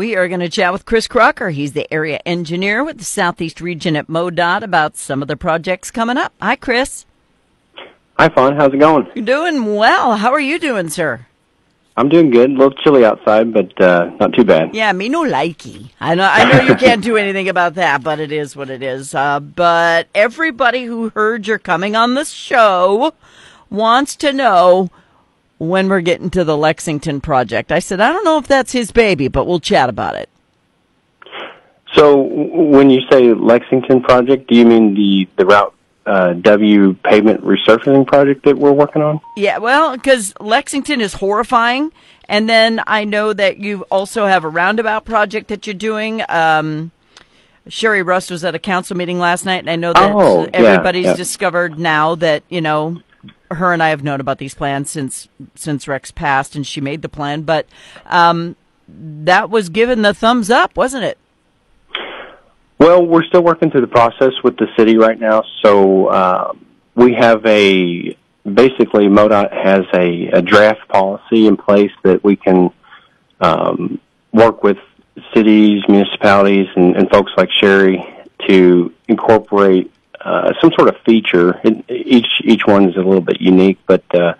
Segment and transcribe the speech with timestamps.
[0.00, 1.50] We are going to chat with Chris Crocker.
[1.50, 5.90] He's the area engineer with the Southeast region at MoDOT about some of the projects
[5.90, 6.32] coming up.
[6.40, 7.04] Hi, Chris.
[8.18, 8.56] Hi, Fawn.
[8.56, 9.06] How's it going?
[9.14, 10.16] You're doing well.
[10.16, 11.26] How are you doing, sir?
[11.98, 12.48] I'm doing good.
[12.48, 14.74] A little chilly outside, but uh, not too bad.
[14.74, 15.90] Yeah, me no likey.
[16.00, 16.30] I know.
[16.32, 19.14] I know you can't do anything about that, but it is what it is.
[19.14, 23.12] Uh, but everybody who heard you're coming on the show
[23.68, 24.88] wants to know
[25.60, 27.70] when we're getting to the Lexington project.
[27.70, 30.30] I said, I don't know if that's his baby, but we'll chat about it.
[31.94, 35.74] So, when you say Lexington project, do you mean the the Route
[36.06, 39.20] uh, W pavement resurfacing project that we're working on?
[39.36, 41.92] Yeah, well, because Lexington is horrifying,
[42.28, 46.22] and then I know that you also have a roundabout project that you're doing.
[46.28, 46.92] Um,
[47.68, 50.50] Sherry Rust was at a council meeting last night, and I know that Oh, yeah,
[50.54, 51.16] everybody's yeah.
[51.16, 53.02] discovered now that you know
[53.50, 57.02] her and I have known about these plans since since Rex passed, and she made
[57.02, 57.42] the plan.
[57.42, 57.66] But
[58.06, 58.56] um,
[58.88, 61.18] that was given the thumbs up, wasn't it?
[62.78, 65.44] Well, we're still working through the process with the city right now.
[65.62, 66.52] So uh,
[66.94, 72.70] we have a basically MoDOT has a, a draft policy in place that we can
[73.40, 74.00] um,
[74.32, 74.78] work with
[75.34, 78.02] cities, municipalities, and, and folks like Sherry
[78.48, 81.60] to incorporate uh, some sort of feature.
[81.64, 84.34] It, each each one is a little bit unique, but uh,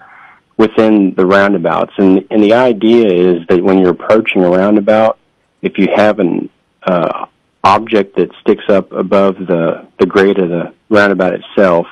[0.57, 5.19] within the roundabouts, and and the idea is that when you're approaching a roundabout,
[5.63, 6.51] if you have an
[6.83, 7.27] uh,
[7.65, 11.87] object that sticks up above the the grade of the roundabout itself,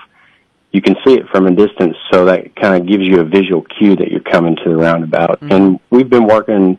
[0.72, 1.96] you can see it from a distance.
[2.12, 5.40] So that kind of gives you a visual cue that you're coming to the roundabout.
[5.42, 6.78] And we've been working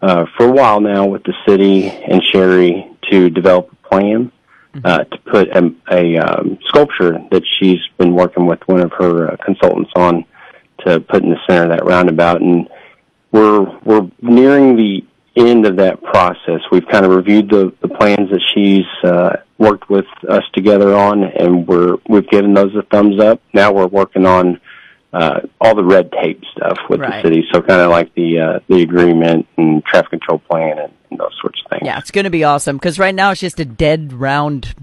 [0.00, 4.32] uh, for a while now with the city and Sherry to develop a plan
[4.84, 9.32] uh, to put a, a um, sculpture that she's been working with one of her
[9.32, 10.24] uh, consultants on
[10.86, 12.40] to put in the center of that roundabout.
[12.40, 12.68] And
[13.32, 15.04] we're we're nearing the
[15.36, 16.60] end of that process.
[16.70, 21.24] We've kind of reviewed the, the plans that she's uh, worked with us together on,
[21.24, 23.40] and we're we've given those a thumbs up.
[23.52, 24.60] Now we're working on
[25.12, 27.22] uh, all the red tape stuff with Right.
[27.22, 30.92] the city, so kind of like the uh, the agreement and traffic control plan and,
[31.10, 31.82] and those sorts of things.
[31.84, 34.74] Yeah, it's going to be awesome because right now it's just a dead round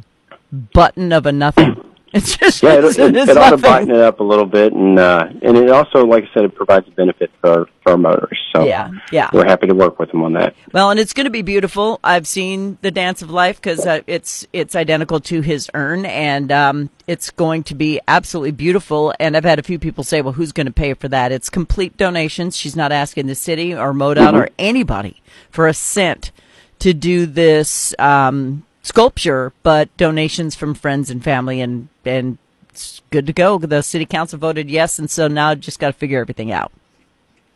[0.74, 1.76] button of a nothing.
[2.16, 4.98] It's just Yeah, it, it, it ought to brighten it up a little bit, and
[4.98, 8.46] uh, and it also, like I said, it provides a benefit for for our motorists.
[8.56, 9.30] So Yeah, yeah.
[9.34, 10.56] we're happy to work with them on that.
[10.72, 12.00] Well, and it's going to be beautiful.
[12.06, 16.54] I've seen the Dance of Life because uh, it's it's identical to his urn, and
[16.54, 19.14] um, it's going to be absolutely beautiful.
[19.20, 21.50] And I've had a few people say, "Well, who's going to pay for that?" It's
[21.50, 22.56] complete donations.
[22.56, 26.32] She's not asking the city or MoDOT or anybody for a cent
[26.80, 32.38] to do this um, sculpture, but donations from friends and family, and and
[32.70, 33.58] it's good to go.
[33.58, 36.72] The city council voted yes, and so now just got to figure everything out.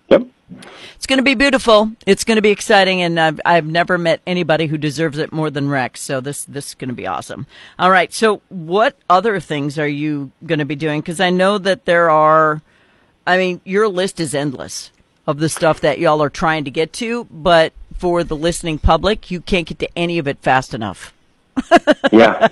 [0.10, 0.28] Yep.
[0.96, 1.92] It's going to be beautiful.
[2.08, 5.52] It's going to be exciting, and I've I've never met anybody who deserves it more
[5.52, 6.02] than Rex.
[6.02, 7.46] So this this is going to be awesome.
[7.78, 8.12] All right.
[8.12, 11.02] So what other things are you going to be doing?
[11.02, 12.62] Because I know that there are.
[13.28, 14.90] I mean, your list is endless
[15.28, 19.30] of the stuff that y'all are trying to get to, but for the listening public,
[19.30, 21.14] you can't get to any of it fast enough.
[22.12, 22.48] yeah.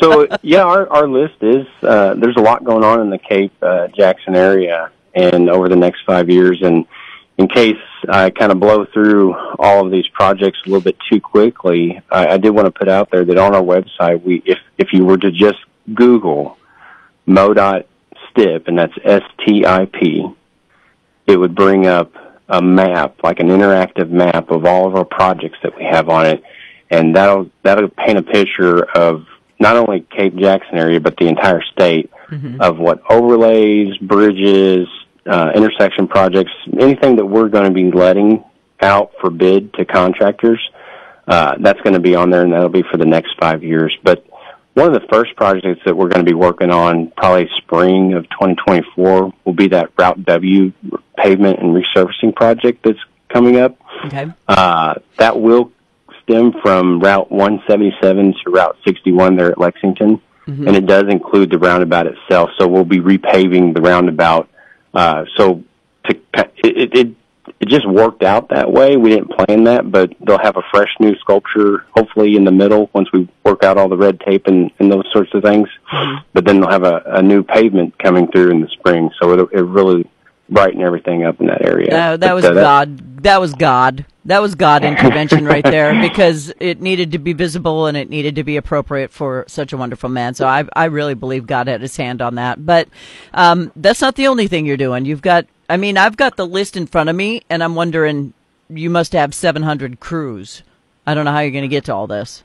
[0.00, 3.52] So yeah, our our list is uh, there's a lot going on in the Cape
[3.62, 6.60] uh, Jackson area, and over the next five years.
[6.62, 6.86] And
[7.38, 7.76] in case
[8.08, 12.28] I kind of blow through all of these projects a little bit too quickly, I,
[12.28, 15.04] I did want to put out there that on our website, we if if you
[15.04, 15.58] were to just
[15.94, 16.58] Google
[17.26, 17.84] MoDOT
[18.30, 20.26] STIP, and that's S T I P,
[21.26, 22.12] it would bring up
[22.48, 26.26] a map, like an interactive map of all of our projects that we have on
[26.26, 26.42] it,
[26.92, 29.26] and that'll that'll paint a picture of
[29.58, 32.10] not only Cape Jackson area but the entire state
[32.60, 34.88] of what overlays, bridges,
[35.26, 38.42] uh, intersection projects, anything that we're going to be letting
[38.80, 40.60] out for bid to contractors.
[41.26, 43.96] Uh, that's going to be on there, and that'll be for the next five years.
[44.02, 44.26] But
[44.74, 48.24] one of the first projects that we're going to be working on, probably spring of
[48.30, 50.72] 2024, will be that Route W
[51.16, 52.98] pavement and resurfacing project that's
[53.28, 53.78] coming up.
[54.06, 54.32] Okay.
[54.48, 55.70] Uh, that will
[56.22, 61.58] stem from Route 177 to Route 61 there at Lexington, and it does include the
[61.58, 62.50] roundabout itself.
[62.58, 64.48] So we'll be repaving the roundabout.
[64.94, 65.62] Uh, so
[66.04, 66.20] to
[66.64, 67.14] it, it
[67.60, 68.96] it just worked out that way.
[68.96, 72.90] We didn't plan that, but they'll have a fresh new sculpture, hopefully in the middle
[72.92, 75.68] once we work out all the red tape and, and those sorts of things.
[76.32, 79.48] But then they'll have a, a new pavement coming through in the spring, so it'll
[79.48, 80.08] it really
[80.48, 81.90] brighten everything up in that area.
[81.90, 83.22] No, that But, was uh, God.
[83.22, 84.06] That was God.
[84.24, 88.36] That was God intervention right there because it needed to be visible and it needed
[88.36, 90.34] to be appropriate for such a wonderful man.
[90.34, 92.64] So I, I really believe God had his hand on that.
[92.64, 92.88] But
[93.34, 95.04] um, that's not the only thing you're doing.
[95.04, 98.34] You've got, I mean, I've got the list in front of me and I'm wondering,
[98.68, 100.62] you must have 700 crews
[101.06, 102.44] I don't know how you're going to get to all this.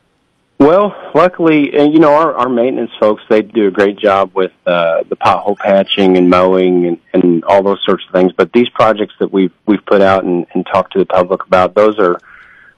[0.60, 4.52] Well, luckily, and you know, our, our maintenance folks, they do a great job with
[4.66, 8.32] uh, the pothole patching and mowing and, and all those sorts of things.
[8.36, 11.76] But these projects that we've we've put out and, and talked to the public about,
[11.76, 12.20] those are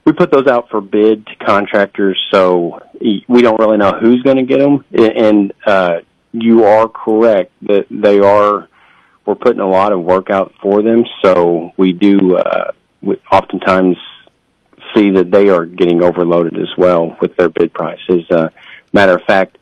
[0.04, 4.36] we put those out for bid to contractors, so we don't really know who's going
[4.36, 4.84] to get them.
[4.92, 6.00] And uh,
[6.32, 8.68] you are correct that they are.
[9.24, 12.36] We're putting a lot of work out for them, so we do.
[12.36, 13.96] Uh, we oftentimes
[14.94, 18.24] see that they are getting overloaded as well with their bid prices.
[18.30, 18.48] Uh,
[18.92, 19.58] matter of fact,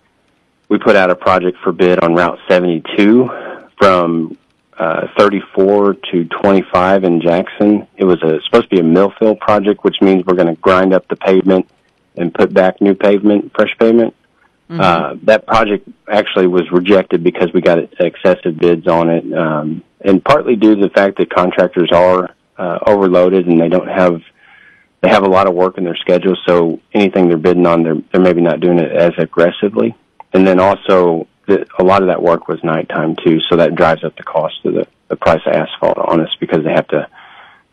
[0.69, 3.30] we put out a project for bid on Route 72
[3.78, 4.36] from
[4.78, 7.86] uh, 34 to 25 in Jackson.
[7.96, 10.60] It was a, supposed to be a mill fill project, which means we're going to
[10.60, 11.69] grind up the pavement
[12.16, 14.14] and put back new pavement, fresh pavement.
[14.70, 14.81] Mm-hmm.
[14.81, 20.22] Uh, that project actually was rejected because we got excessive bids on it, um, and
[20.22, 24.20] partly due to the fact that contractors are uh, overloaded and they don't have
[25.00, 28.02] they have a lot of work in their schedule, so anything they're bidding on, they're
[28.12, 29.94] they're maybe not doing it as aggressively.
[30.32, 34.04] And then also, the, a lot of that work was nighttime too, so that drives
[34.04, 37.08] up the cost of the the price of asphalt on us because they have to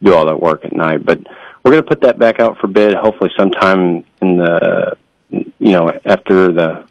[0.02, 1.06] do all that work at night.
[1.06, 1.20] But
[1.64, 4.98] we're going to put that back out for bid, hopefully sometime in the
[5.32, 6.88] you know after the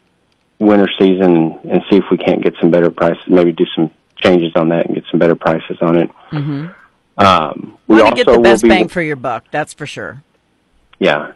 [0.59, 3.23] winter season, and see if we can't get some better prices.
[3.27, 6.09] Maybe do some changes on that and get some better prices on it.
[6.31, 6.67] Mm-hmm.
[7.17, 9.45] Um, we to get the best be, bang for your buck.
[9.51, 10.23] That's for sure.
[10.99, 11.33] Yeah.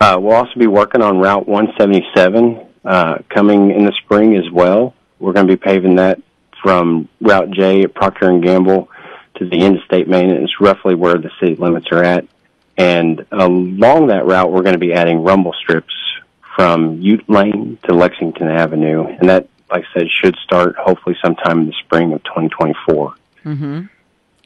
[0.00, 4.94] Uh, we'll also be working on Route 177 uh, coming in the spring as well.
[5.18, 6.20] We're going to be paving that
[6.62, 8.88] from Route J at Procter and Gamble
[9.36, 10.30] to the end of state main.
[10.30, 12.26] It's roughly where the city limits are at.
[12.76, 15.94] And along that route, we're going to be adding rumble strips
[16.56, 19.06] from Ute Lane to Lexington Avenue.
[19.06, 23.14] And that, like I said, should start hopefully sometime in the spring of 2024.
[23.44, 23.82] Mm-hmm.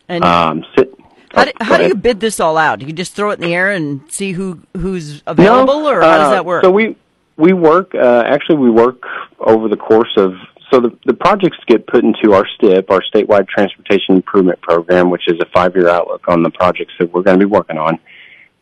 [0.09, 0.95] And um, sit,
[1.35, 2.79] how, do, how do you bid this all out?
[2.79, 6.01] Do you just throw it in the air and see who who's available, no, or
[6.01, 6.65] how does uh, that work?
[6.65, 6.97] So we
[7.37, 9.03] we work uh, actually we work
[9.41, 10.35] over the course of
[10.71, 15.27] so the the projects get put into our STIP, our statewide transportation improvement program, which
[15.27, 17.99] is a five year outlook on the projects that we're going to be working on,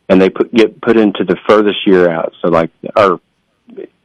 [0.09, 2.33] and they put get put into the furthest year out.
[2.41, 3.19] So like our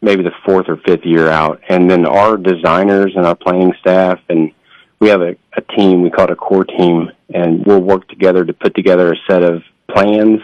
[0.00, 4.20] maybe the fourth or fifth year out, and then our designers and our planning staff
[4.28, 4.52] and
[5.00, 8.44] we have a, a team, we call it a core team, and we'll work together
[8.44, 10.40] to put together a set of plans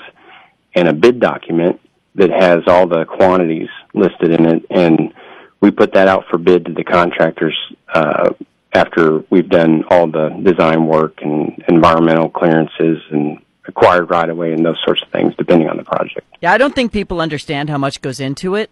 [0.75, 1.81] and a bid document
[2.15, 4.65] that has all the quantities listed in it.
[4.71, 5.13] And
[5.61, 7.57] we put that out for bid to the contractors
[7.93, 8.31] uh,
[8.73, 14.53] after we've done all the design work and environmental clearances and acquired right of way
[14.53, 16.27] and those sorts of things, depending on the project.
[16.41, 18.71] Yeah, I don't think people understand how much goes into it.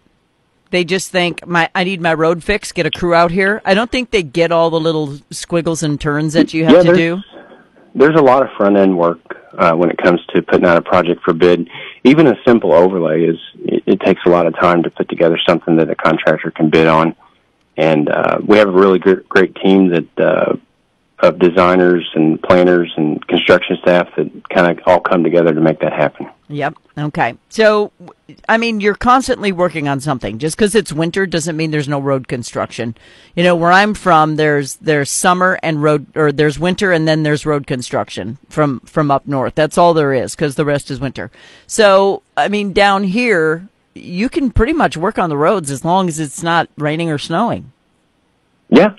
[0.73, 2.73] They just think my I need my road fixed.
[2.73, 3.61] Get a crew out here.
[3.63, 6.91] I don't think they get all the little squiggles and turns that you have yeah,
[6.91, 7.21] to do.
[7.93, 9.19] There's a lot of front end work
[9.55, 11.69] uh, when it comes to putting out a project for bid.
[12.03, 15.37] Even a simple overlay is it, it takes a lot of time to put together
[15.47, 17.15] something that a contractor can bid on.
[17.77, 20.55] And uh, we have a really great, great team that uh,
[21.19, 25.81] of designers and planners and construction staff that kind of all come together to make
[25.81, 26.31] that happen.
[26.49, 26.75] Yep.
[26.97, 27.37] Okay.
[27.49, 27.91] So,
[28.49, 30.39] I mean, you're constantly working on something.
[30.39, 32.95] Just because it's winter doesn't mean there's no road construction.
[33.35, 37.23] You know, where I'm from, there's there's summer and road, or there's winter and then
[37.23, 39.55] there's road construction from from up north.
[39.55, 41.31] That's all there is because the rest is winter.
[41.65, 46.07] So, I mean, down here, you can pretty much work on the roads as long
[46.07, 47.71] as it's not raining or snowing.
[48.69, 48.95] Yeah.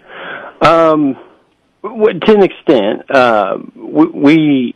[0.62, 1.16] Um,
[1.82, 4.74] to an extent, uh, we, we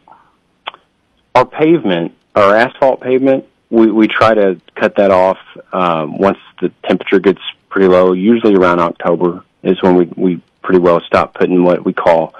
[1.34, 5.38] our pavement, our asphalt pavement, we, we try to cut that off
[5.72, 8.12] um, once the temperature gets pretty low.
[8.12, 12.34] Usually around October is when we we pretty well stop putting what we call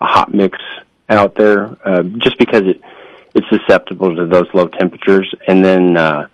[0.00, 0.58] a hot mix
[1.08, 2.80] out there, uh, just because it
[3.34, 5.32] it's susceptible to those low temperatures.
[5.46, 6.28] And then uh,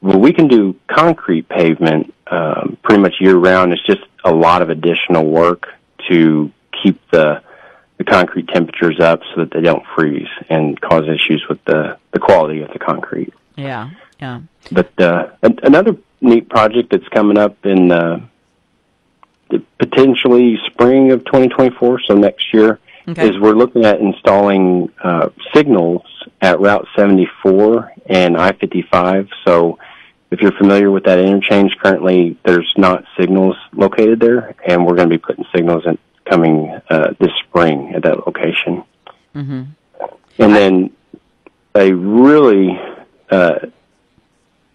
[0.00, 3.72] well, we can do concrete pavement um, pretty much year round.
[3.72, 5.72] It's just a lot of additional work
[6.08, 6.50] to
[6.82, 7.42] keep the
[7.98, 12.18] the concrete temperatures up so that they don't freeze and cause issues with the the
[12.18, 13.32] quality of the concrete.
[13.56, 14.40] Yeah, yeah.
[14.72, 18.26] But uh, another neat project that's coming up in uh,
[19.78, 23.28] potentially spring of 2024, so next year, okay.
[23.28, 26.02] is we're looking at installing uh, signals
[26.40, 29.28] at Route 74 and I-55.
[29.44, 29.78] So
[30.30, 35.08] if you're familiar with that interchange, currently there's not signals located there, and we're going
[35.08, 38.84] to be putting signals in, coming uh, this spring at that location.
[39.34, 39.62] Mm-hmm.
[40.38, 40.90] And then
[41.74, 42.78] a really
[43.30, 43.66] uh,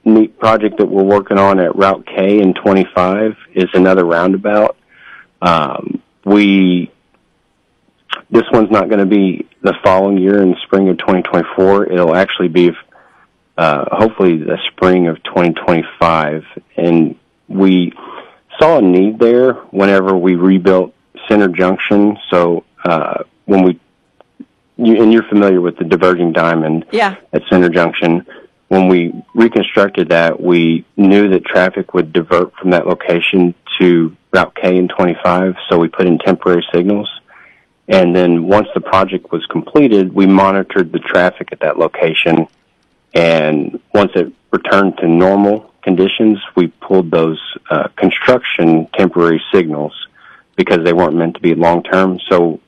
[0.05, 4.77] neat project that we're working on at Route K in 25 is another roundabout.
[5.41, 6.91] Um, we
[8.31, 11.91] this one's not going to be the following year in spring of 2024.
[11.91, 12.71] It'll actually be
[13.57, 16.43] uh, hopefully the spring of 2025,
[16.77, 17.15] and
[17.47, 17.91] we
[18.59, 20.93] saw a need there whenever we rebuilt
[21.29, 22.17] Center Junction.
[22.29, 23.79] So uh, when we
[24.77, 27.15] you, and you're familiar with the diverging diamond Yeah.
[27.33, 28.25] at Center Junction.
[28.69, 34.55] When we reconstructed that, we knew that traffic would divert from that location to Route
[34.55, 37.09] K and 25, so we put in temporary signals.
[37.89, 42.47] And then once the project was completed, we monitored the traffic at that location.
[43.13, 49.93] And once it returned to normal conditions, we pulled those uh, construction temporary signals
[50.59, 52.19] because they weren't meant to be long term.
[52.29, 52.59] So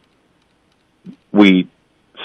[1.33, 1.67] we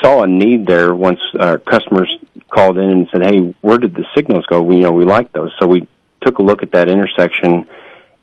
[0.01, 2.09] saw a need there once our customers
[2.49, 4.63] called in and said, "Hey, where did the signals go?
[4.63, 5.89] We you know we like those." So we
[6.25, 7.67] took a look at that intersection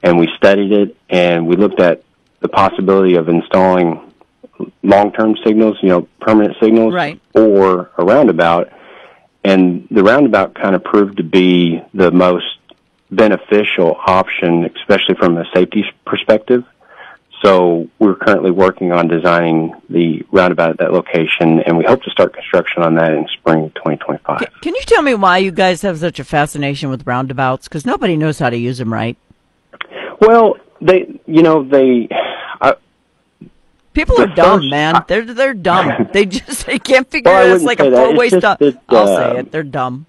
[0.01, 2.01] and we studied it and we looked at
[2.39, 3.99] the possibility of installing
[4.83, 7.19] long-term signals, you know, permanent signals, Right.
[7.33, 8.69] or a roundabout.
[9.43, 12.45] And the roundabout kind of proved to be the most
[13.11, 16.63] beneficial option, especially from a safety perspective.
[17.43, 22.09] So we're currently working on designing the roundabout at that location, and we hope to
[22.09, 24.39] start construction on that in spring 2025.
[24.39, 27.67] Can, can you tell me why you guys have such a fascination with roundabouts?
[27.67, 29.17] Because nobody knows how to use them right.
[30.21, 32.07] Well, they, you know, they,
[32.61, 32.75] I,
[33.93, 35.03] People are dumb, first- man.
[35.09, 36.07] They're they're dumb.
[36.13, 37.55] they just they can't figure Well, it out.
[37.57, 38.59] It's like a four way stop.
[38.59, 39.51] that, I'll say uh, it.
[39.51, 40.05] They're dumb.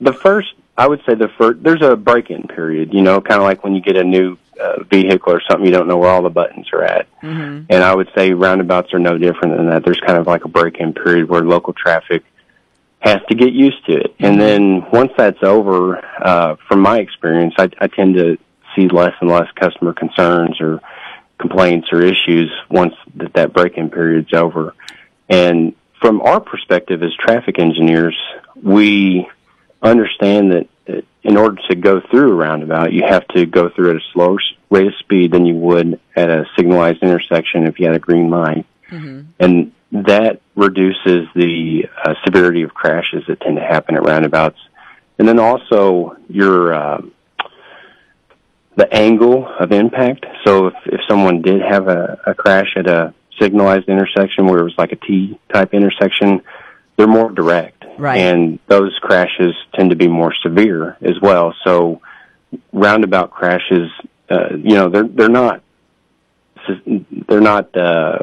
[0.00, 3.44] the first, I would say the first, there's a break-in period, you know, kind of
[3.44, 6.22] like when you get a new uh, vehicle or something, you don't know where all
[6.22, 7.06] the buttons are at.
[7.20, 7.66] Mm-hmm.
[7.68, 9.84] And I would say roundabouts are no different than that.
[9.84, 12.24] There's kind of like a break-in period where local traffic
[13.00, 14.14] has to get used to it.
[14.18, 18.38] And then once that's over, uh, from my experience, I, I tend to
[18.74, 20.80] see less and less customer concerns or
[21.38, 24.74] complaints or issues once that, that break-in period's over.
[25.28, 28.16] And from our perspective as traffic engineers,
[28.62, 29.28] we
[29.82, 33.96] understand that in order to go through a roundabout, you have to go through at
[33.96, 34.38] a slower
[34.70, 38.28] rate of speed than you would at a signalized intersection if you had a green
[38.30, 38.66] light.
[39.40, 44.58] And that reduces the uh, severity of crashes that tend to happen at roundabouts.
[45.18, 47.00] And then also your uh,
[48.76, 50.26] the angle of impact.
[50.44, 54.64] So if if someone did have a, a crash at a signalized intersection where it
[54.64, 56.42] was like a T type intersection,
[56.96, 57.83] they're more direct.
[57.98, 58.20] Right.
[58.20, 61.54] And those crashes tend to be more severe as well.
[61.64, 62.00] So
[62.72, 63.90] roundabout crashes,
[64.30, 65.62] uh, you know, they're they're not
[67.28, 68.18] they're not uh,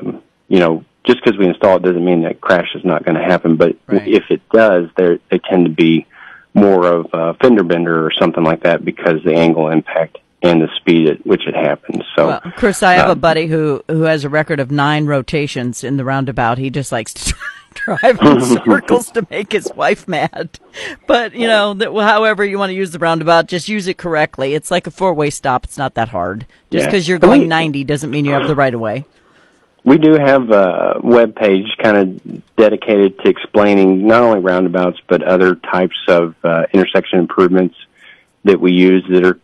[0.48, 3.24] you know just because we install it doesn't mean that crash is not going to
[3.24, 3.56] happen.
[3.56, 4.08] But Right.
[4.08, 6.06] if it does, they they tend to be
[6.54, 10.68] more of a fender bender or something like that because the angle impact and the
[10.78, 12.04] speed at which it happens.
[12.16, 15.06] So Well, Chris, I have a um, buddy who who has a record of nine
[15.06, 16.58] rotations in the roundabout.
[16.58, 17.36] He just likes to
[17.86, 20.60] drive in circles to make his wife mad.
[21.08, 24.54] But you know, that, however you want to use the roundabout, just use it correctly.
[24.54, 25.64] It's like a four way stop.
[25.64, 26.46] It's not that hard.
[26.72, 26.88] Just Yeah.
[26.88, 29.06] because you're But we- going ninety doesn't mean you have the right of way.
[29.84, 35.24] We do have a web page kind of dedicated to explaining not only roundabouts but
[35.24, 37.76] other types of uh, intersection improvements
[38.44, 39.40] that we use that are,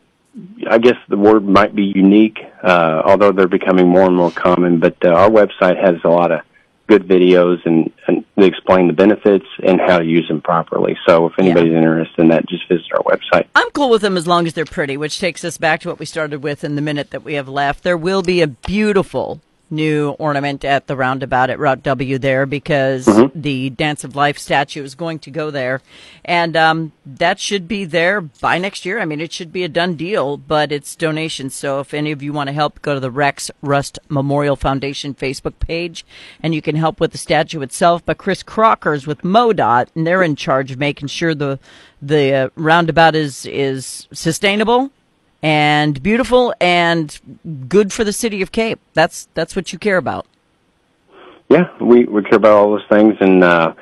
[0.69, 4.77] I guess the word might be unique, uh, although they're becoming more and more common.
[4.79, 6.41] But uh, our website has a lot of
[6.88, 10.98] good videos and, and they explain the benefits and how to use them properly.
[11.08, 13.48] So if anybody's interested in that, just visit our website.
[13.56, 16.00] I'm cool with them as long as they're pretty, which takes us back to what
[16.00, 17.84] we started with in the minute that we have left.
[17.84, 23.05] There will be a beautiful new ornament at the roundabout at Route W there because
[23.36, 25.81] the Dance of Life statue is going to go there.
[26.24, 29.00] And um, that should be there by next year.
[29.00, 31.55] I mean, it should be a done deal, but it's donations.
[31.55, 35.13] So if any of you want to help, go to the Rex Rust Memorial Foundation
[35.13, 36.05] Facebook page
[36.41, 38.05] and you can help with the statue itself.
[38.05, 41.59] But Chris Crocker's with MoDOT and they're in charge of making sure the
[42.00, 44.91] the uh, roundabout is is sustainable
[45.41, 47.20] and beautiful and
[47.67, 48.79] good for the city of Cape.
[48.94, 50.25] That's that's what you care about.
[51.50, 53.74] Yeah, we, we care about all those things, and uh,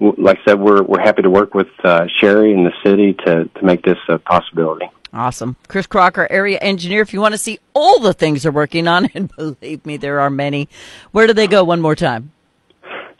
[0.00, 3.44] like I said, we're we're happy to work with uh, Sherry and the city to
[3.44, 4.90] to make this a possibility.
[5.12, 5.56] Awesome.
[5.68, 7.00] Chris Crocker, area engineer.
[7.00, 10.20] If you want to see all the things they're working on, and believe me, there
[10.20, 10.68] are many,
[11.12, 12.32] where do they go one more time?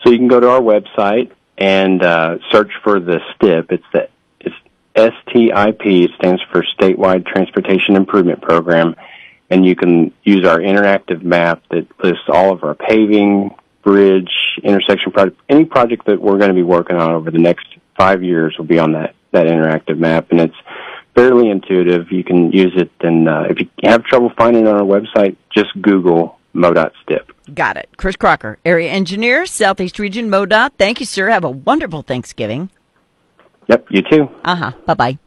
[0.05, 3.73] So you can go to our website and uh, search for the STIP.
[3.73, 4.09] It's the
[4.99, 6.11] STIP.
[6.17, 8.95] Stands for Statewide Transportation Improvement Program,
[9.51, 14.31] and you can use our interactive map that lists all of our paving, bridge,
[14.63, 18.23] intersection project, any project that we're going to be working on over the next five
[18.23, 20.57] years will be on that that interactive map, and it's
[21.15, 22.11] fairly intuitive.
[22.11, 25.37] You can use it, and uh, if you have trouble finding it on our website,
[25.55, 27.31] just Google MoDOT STIP.
[27.55, 27.91] Got it.
[27.97, 30.73] Chris Crocker, area engineer, Southeast Region, MoDOT.
[30.79, 31.29] Thank you, sir.
[31.29, 32.71] Have a wonderful Thanksgiving.
[33.69, 34.29] Yep, you too.
[34.45, 34.73] Uh huh.
[34.87, 35.19] Bye bye.